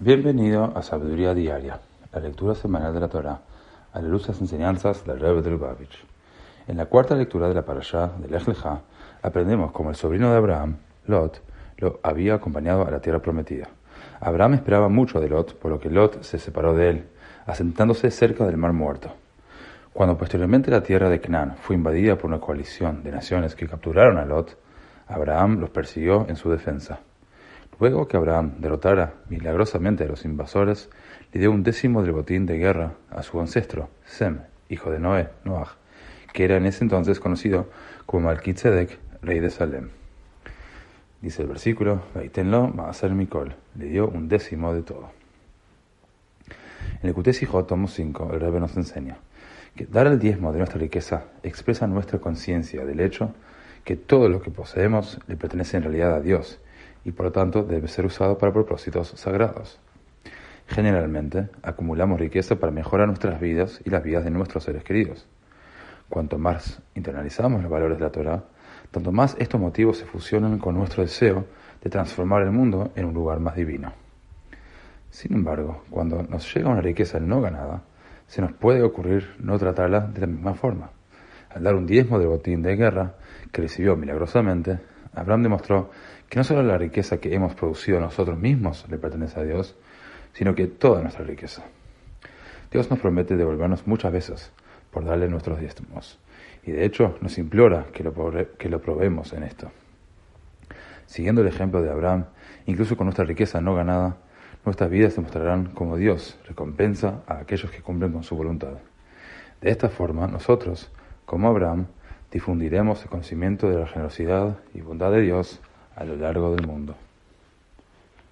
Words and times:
Bienvenido 0.00 0.72
a 0.74 0.82
Sabiduría 0.82 1.34
Diaria, 1.34 1.78
la 2.12 2.20
lectura 2.20 2.56
semanal 2.56 2.92
de 2.92 2.98
la 2.98 3.06
Torah, 3.06 3.40
a 3.92 4.00
la 4.00 4.08
luz 4.08 4.26
de 4.26 4.32
las 4.32 4.40
enseñanzas 4.40 5.06
del 5.06 5.20
Rebbe 5.20 5.40
de 5.40 5.50
Lubavitch. 5.50 6.04
En 6.66 6.78
la 6.78 6.86
cuarta 6.86 7.14
lectura 7.14 7.46
de 7.46 7.54
la 7.54 7.64
parashá 7.64 8.10
de 8.18 8.26
Lech 8.26 8.44
aprendemos 9.22 9.70
cómo 9.70 9.90
el 9.90 9.96
sobrino 9.96 10.32
de 10.32 10.36
Abraham, 10.36 10.78
Lot, 11.06 11.40
lo 11.78 12.00
había 12.02 12.34
acompañado 12.34 12.84
a 12.84 12.90
la 12.90 13.00
tierra 13.00 13.22
prometida. 13.22 13.68
Abraham 14.18 14.54
esperaba 14.54 14.88
mucho 14.88 15.20
de 15.20 15.28
Lot, 15.28 15.54
por 15.54 15.70
lo 15.70 15.78
que 15.78 15.90
Lot 15.90 16.24
se 16.24 16.40
separó 16.40 16.74
de 16.74 16.90
él, 16.90 17.04
asentándose 17.46 18.10
cerca 18.10 18.44
del 18.46 18.56
mar 18.56 18.72
muerto. 18.72 19.14
Cuando 19.92 20.18
posteriormente 20.18 20.72
la 20.72 20.82
tierra 20.82 21.08
de 21.08 21.20
Canaán 21.20 21.54
fue 21.56 21.76
invadida 21.76 22.16
por 22.16 22.26
una 22.26 22.40
coalición 22.40 23.04
de 23.04 23.12
naciones 23.12 23.54
que 23.54 23.68
capturaron 23.68 24.18
a 24.18 24.24
Lot, 24.24 24.58
Abraham 25.06 25.60
los 25.60 25.70
persiguió 25.70 26.26
en 26.28 26.34
su 26.34 26.50
defensa. 26.50 26.98
Luego 27.80 28.06
que 28.06 28.16
Abraham 28.16 28.54
derrotara 28.58 29.14
milagrosamente 29.28 30.04
a 30.04 30.06
los 30.06 30.24
invasores, 30.24 30.90
le 31.32 31.40
dio 31.40 31.50
un 31.50 31.62
décimo 31.62 32.02
del 32.02 32.12
botín 32.12 32.46
de 32.46 32.58
guerra 32.58 32.94
a 33.10 33.22
su 33.22 33.40
ancestro, 33.40 33.88
Sem, 34.06 34.40
hijo 34.68 34.90
de 34.90 35.00
Noé, 35.00 35.28
Noach, 35.44 35.70
que 36.32 36.44
era 36.44 36.56
en 36.56 36.66
ese 36.66 36.84
entonces 36.84 37.20
conocido 37.20 37.68
como 38.06 38.28
Malkitzedek, 38.28 38.98
rey 39.22 39.40
de 39.40 39.50
Salem. 39.50 39.90
Dice 41.20 41.42
el 41.42 41.48
versículo, 41.48 42.02
Vaitenlo 42.14 42.68
Maaser 42.68 43.12
Mikol, 43.12 43.56
le 43.76 43.86
dio 43.86 44.08
un 44.08 44.28
décimo 44.28 44.74
de 44.74 44.82
todo. 44.82 45.10
En 47.02 47.08
el 47.08 47.14
Kutesijot, 47.14 47.66
tomo 47.66 47.88
5, 47.88 48.30
el 48.34 48.40
Rebbe 48.40 48.60
nos 48.60 48.76
enseña 48.76 49.16
que 49.74 49.86
dar 49.86 50.06
el 50.06 50.18
diezmo 50.18 50.52
de 50.52 50.58
nuestra 50.58 50.78
riqueza 50.78 51.24
expresa 51.42 51.86
nuestra 51.86 52.18
conciencia 52.18 52.84
del 52.84 53.00
hecho 53.00 53.34
que 53.84 53.96
todo 53.96 54.28
lo 54.28 54.40
que 54.40 54.50
poseemos 54.50 55.18
le 55.26 55.36
pertenece 55.36 55.76
en 55.76 55.82
realidad 55.82 56.14
a 56.14 56.20
Dios 56.20 56.60
y 57.04 57.12
por 57.12 57.26
lo 57.26 57.32
tanto 57.32 57.62
debe 57.62 57.88
ser 57.88 58.06
usado 58.06 58.38
para 58.38 58.52
propósitos 58.52 59.08
sagrados. 59.16 59.78
Generalmente, 60.66 61.48
acumulamos 61.62 62.18
riqueza 62.18 62.56
para 62.56 62.72
mejorar 62.72 63.06
nuestras 63.06 63.40
vidas 63.40 63.80
y 63.84 63.90
las 63.90 64.02
vidas 64.02 64.24
de 64.24 64.30
nuestros 64.30 64.64
seres 64.64 64.82
queridos. 64.82 65.26
Cuanto 66.08 66.38
más 66.38 66.80
internalizamos 66.94 67.62
los 67.62 67.70
valores 67.70 67.98
de 67.98 68.04
la 68.04 68.10
Torah, 68.10 68.44
tanto 68.90 69.12
más 69.12 69.36
estos 69.38 69.60
motivos 69.60 69.98
se 69.98 70.06
fusionan 70.06 70.58
con 70.58 70.74
nuestro 70.74 71.02
deseo 71.02 71.46
de 71.82 71.90
transformar 71.90 72.42
el 72.42 72.50
mundo 72.50 72.92
en 72.94 73.06
un 73.06 73.14
lugar 73.14 73.40
más 73.40 73.56
divino. 73.56 73.92
Sin 75.10 75.34
embargo, 75.34 75.82
cuando 75.90 76.22
nos 76.22 76.52
llega 76.54 76.70
una 76.70 76.80
riqueza 76.80 77.20
no 77.20 77.40
ganada, 77.40 77.82
se 78.26 78.40
nos 78.40 78.52
puede 78.52 78.82
ocurrir 78.82 79.34
no 79.38 79.58
tratarla 79.58 80.00
de 80.00 80.20
la 80.20 80.26
misma 80.26 80.54
forma. 80.54 80.90
Al 81.50 81.62
dar 81.62 81.74
un 81.74 81.86
diezmo 81.86 82.18
del 82.18 82.28
botín 82.28 82.62
de 82.62 82.74
guerra 82.74 83.14
que 83.52 83.62
recibió 83.62 83.96
milagrosamente, 83.96 84.80
Abraham 85.14 85.42
demostró 85.42 85.90
que 86.28 86.38
no 86.38 86.44
solo 86.44 86.62
la 86.62 86.78
riqueza 86.78 87.18
que 87.18 87.34
hemos 87.34 87.54
producido 87.54 88.00
nosotros 88.00 88.38
mismos 88.38 88.86
le 88.88 88.98
pertenece 88.98 89.40
a 89.40 89.44
Dios, 89.44 89.76
sino 90.32 90.54
que 90.54 90.66
toda 90.66 91.02
nuestra 91.02 91.24
riqueza. 91.24 91.64
Dios 92.70 92.90
nos 92.90 92.98
promete 92.98 93.36
devolvernos 93.36 93.86
muchas 93.86 94.12
veces 94.12 94.52
por 94.90 95.04
darle 95.04 95.28
nuestros 95.28 95.60
diezmos, 95.60 96.18
y 96.64 96.72
de 96.72 96.84
hecho 96.84 97.16
nos 97.20 97.38
implora 97.38 97.86
que 97.92 98.02
lo, 98.02 98.12
que 98.58 98.68
lo 98.68 98.80
probemos 98.80 99.32
en 99.32 99.44
esto. 99.44 99.70
Siguiendo 101.06 101.42
el 101.42 101.48
ejemplo 101.48 101.82
de 101.82 101.90
Abraham, 101.90 102.26
incluso 102.66 102.96
con 102.96 103.06
nuestra 103.06 103.24
riqueza 103.24 103.60
no 103.60 103.74
ganada, 103.74 104.16
nuestras 104.64 104.90
vidas 104.90 105.14
demostrarán 105.14 105.66
cómo 105.66 105.96
Dios 105.96 106.38
recompensa 106.48 107.22
a 107.26 107.38
aquellos 107.38 107.70
que 107.70 107.82
cumplen 107.82 108.12
con 108.12 108.22
su 108.22 108.34
voluntad. 108.34 108.78
De 109.60 109.70
esta 109.70 109.88
forma, 109.88 110.26
nosotros, 110.26 110.90
como 111.26 111.48
Abraham, 111.48 111.86
difundiremos 112.34 113.00
el 113.02 113.08
conocimiento 113.08 113.70
de 113.70 113.78
la 113.78 113.86
generosidad 113.86 114.58
y 114.74 114.80
bondad 114.80 115.12
de 115.12 115.20
Dios 115.20 115.60
a 115.94 116.04
lo 116.04 116.16
largo 116.16 116.54
del 116.54 116.66
mundo. 116.66 116.96